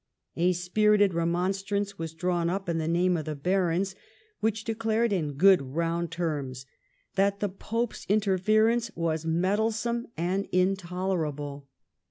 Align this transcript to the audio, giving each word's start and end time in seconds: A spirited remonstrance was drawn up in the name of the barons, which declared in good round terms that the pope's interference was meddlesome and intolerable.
A 0.35 0.53
spirited 0.53 1.13
remonstrance 1.13 1.99
was 1.99 2.15
drawn 2.15 2.49
up 2.49 2.67
in 2.67 2.79
the 2.79 2.87
name 2.87 3.15
of 3.15 3.25
the 3.25 3.35
barons, 3.35 3.93
which 4.39 4.63
declared 4.63 5.13
in 5.13 5.33
good 5.35 5.61
round 5.61 6.09
terms 6.09 6.65
that 7.13 7.39
the 7.39 7.49
pope's 7.49 8.07
interference 8.09 8.89
was 8.95 9.27
meddlesome 9.27 10.07
and 10.17 10.47
intolerable. 10.51 11.67